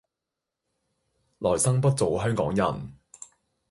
[1.37, 2.95] 來生不做香港人